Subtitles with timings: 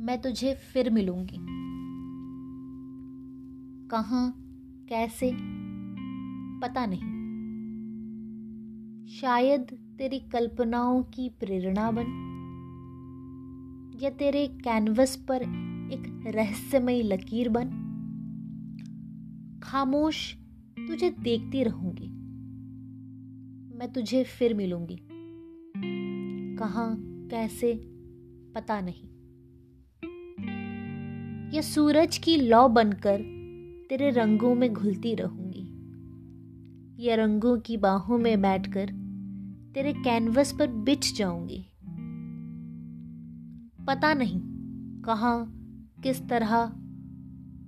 [0.00, 1.36] मैं तुझे फिर मिलूँगी।
[3.88, 4.34] कहा,
[4.88, 5.32] कैसे,
[6.60, 7.18] पता नहीं।
[9.06, 9.60] शायद
[9.98, 12.04] तेरी कल्पनाओं की प्रेरणा बन,
[14.02, 15.42] या तेरे कैनवस पर
[15.92, 17.84] एक रहस्यमयी लकीर बन।
[19.62, 20.36] खामोश
[20.88, 22.08] तुझे देखती रहूँगी।
[23.78, 24.98] मैं तुझे फिर मिलूँगी।
[26.56, 26.96] कहा,
[27.30, 27.74] कैसे,
[28.54, 29.17] पता नहीं।
[31.54, 33.20] यह सूरज की लौ बनकर
[33.90, 35.64] तेरे रंगों में घुलती रहूँगी,
[36.98, 38.90] या रंगों की बाहों में बैठकर
[39.74, 41.60] तेरे कैनवस पर बिछ जाऊँगी।
[43.86, 44.40] पता नहीं
[45.02, 45.36] कहाँ,
[46.02, 46.64] किस तरह,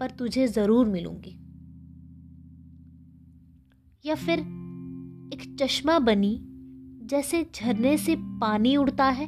[0.00, 1.34] पर तुझे ज़रूर मिलूँगी।
[4.04, 4.38] या फिर
[5.32, 6.38] एक चश्मा बनी
[7.02, 9.26] जैसे झरने से पानी उड़ता है,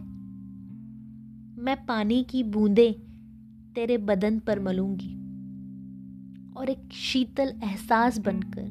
[1.58, 3.07] मैं पानी की बूंदें
[3.78, 5.14] तेरे बदन पर मलूँगी।
[6.56, 8.64] और एक शीतल एहसास बनकर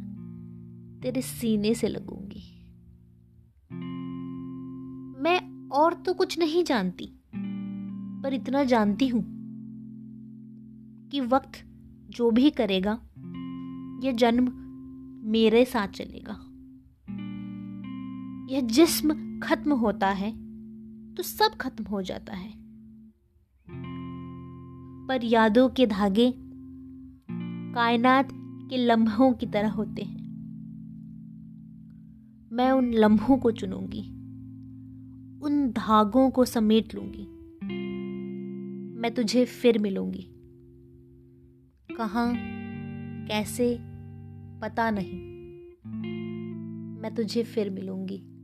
[1.03, 2.41] तेरे सीने से लगूँगी।
[5.21, 7.05] मैं और तो कुछ नहीं जानती,
[8.23, 9.23] पर इतना जानती हूँ
[11.11, 11.63] कि वक्त
[12.09, 12.99] जो भी करेगा,
[14.03, 14.51] यह जन्म
[15.31, 16.39] मेरे साथ चलेगा।
[18.53, 20.31] यह जिस्म खत्म होता है
[21.15, 22.66] तो सब खत्म हो जाता है।
[25.07, 26.33] पर यादों के धागे
[27.75, 28.29] कायनात
[28.69, 30.27] के लम्हों की तरह होते हैं।
[32.51, 34.01] मैं उन लम्हों को चुनूँगी।
[35.45, 37.27] उन धागों को समेट लूँगी।
[38.99, 40.27] मैं तुझे फिर मिलूँगी।
[41.97, 42.33] कहाँ,
[43.27, 43.77] कैसे,
[44.61, 45.37] पता नहीं।
[47.01, 48.36] मैं तुझे फिर मिलूँगी।